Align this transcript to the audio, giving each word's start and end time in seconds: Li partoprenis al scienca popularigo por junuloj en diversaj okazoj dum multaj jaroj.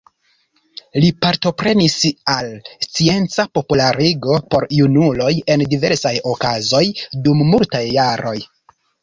Li 1.01 1.09
partoprenis 1.25 1.97
al 2.35 2.49
scienca 2.85 3.45
popularigo 3.59 4.39
por 4.55 4.67
junuloj 4.79 5.29
en 5.57 5.67
diversaj 5.75 6.15
okazoj 6.33 6.83
dum 7.29 7.47
multaj 7.53 7.85
jaroj. 8.01 8.37